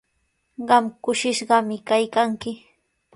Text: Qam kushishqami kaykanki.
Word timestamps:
Qam 0.69 0.85
kushishqami 1.03 1.77
kaykanki. 1.87 2.51